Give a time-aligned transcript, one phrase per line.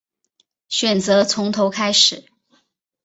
[0.67, 2.25] 选择从头开始